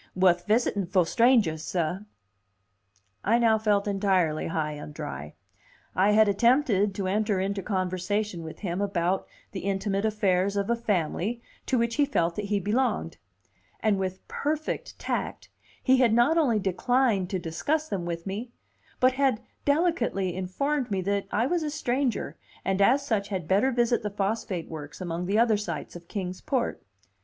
Wuth 0.15 0.47
visitin' 0.47 0.87
fo' 0.87 1.03
strangers, 1.03 1.61
sah." 1.61 1.99
I 3.23 3.37
now 3.37 3.59
felt 3.59 3.87
entirely 3.87 4.47
high 4.47 4.71
and 4.71 4.91
dry. 4.91 5.35
I 5.95 6.13
had 6.13 6.27
attempted 6.27 6.95
to 6.95 7.05
enter 7.05 7.39
into 7.39 7.61
conversation 7.61 8.41
with 8.43 8.61
him 8.61 8.81
about 8.81 9.27
the 9.51 9.59
intimate 9.59 10.03
affairs 10.03 10.55
of 10.57 10.71
a 10.71 10.75
family 10.75 11.39
to 11.67 11.77
which 11.77 11.97
he 11.97 12.05
felt 12.05 12.35
that 12.37 12.45
he 12.45 12.59
belonged; 12.59 13.17
and 13.79 13.99
with 13.99 14.27
perfect 14.27 14.97
tact 14.97 15.49
he 15.83 15.97
had 15.97 16.15
not 16.15 16.35
only 16.35 16.57
declined 16.57 17.29
to 17.29 17.37
discuss 17.37 17.87
them 17.87 18.03
with 18.03 18.25
me, 18.25 18.49
but 18.99 19.11
had 19.13 19.41
delicately 19.65 20.35
informed 20.35 20.89
me 20.89 21.01
that 21.01 21.27
I 21.31 21.45
was 21.45 21.61
a 21.61 21.69
stranger 21.69 22.35
and 22.65 22.81
as 22.81 23.05
such 23.05 23.27
had 23.27 23.47
better 23.47 23.69
visit 23.69 24.01
the 24.01 24.09
phosphate 24.09 24.67
works 24.67 24.99
among 24.99 25.27
the 25.27 25.37
other 25.37 25.57
sights 25.57 25.95
of 25.95 26.07
Kings 26.07 26.41
Port. 26.41 26.81